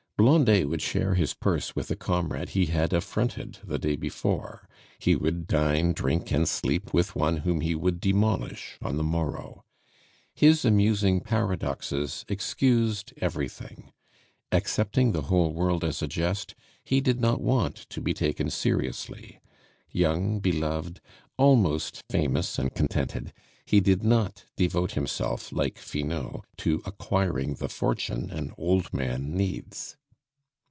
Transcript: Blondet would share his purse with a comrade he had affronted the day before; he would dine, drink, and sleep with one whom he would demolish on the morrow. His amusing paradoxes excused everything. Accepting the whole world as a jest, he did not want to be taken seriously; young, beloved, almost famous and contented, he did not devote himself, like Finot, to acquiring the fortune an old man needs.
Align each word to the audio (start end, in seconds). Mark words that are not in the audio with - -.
Blondet 0.17 0.69
would 0.69 0.83
share 0.83 1.15
his 1.15 1.33
purse 1.33 1.75
with 1.75 1.89
a 1.89 1.95
comrade 1.95 2.49
he 2.49 2.67
had 2.67 2.93
affronted 2.93 3.57
the 3.63 3.79
day 3.79 3.95
before; 3.95 4.69
he 4.99 5.15
would 5.15 5.47
dine, 5.47 5.93
drink, 5.93 6.31
and 6.31 6.47
sleep 6.47 6.93
with 6.93 7.15
one 7.15 7.37
whom 7.37 7.61
he 7.61 7.73
would 7.73 7.99
demolish 7.99 8.77
on 8.83 8.97
the 8.97 9.03
morrow. 9.03 9.65
His 10.35 10.63
amusing 10.63 11.21
paradoxes 11.21 12.23
excused 12.29 13.13
everything. 13.17 13.93
Accepting 14.51 15.11
the 15.11 15.23
whole 15.23 15.53
world 15.55 15.83
as 15.83 16.03
a 16.03 16.07
jest, 16.07 16.53
he 16.85 17.01
did 17.01 17.19
not 17.19 17.41
want 17.41 17.77
to 17.89 17.99
be 17.99 18.13
taken 18.13 18.51
seriously; 18.51 19.39
young, 19.89 20.39
beloved, 20.39 21.01
almost 21.35 22.03
famous 22.11 22.59
and 22.59 22.75
contented, 22.75 23.33
he 23.65 23.79
did 23.79 24.03
not 24.03 24.45
devote 24.55 24.91
himself, 24.91 25.51
like 25.51 25.79
Finot, 25.79 26.41
to 26.57 26.79
acquiring 26.85 27.55
the 27.55 27.67
fortune 27.67 28.29
an 28.29 28.51
old 28.59 28.93
man 28.93 29.33
needs. 29.35 29.97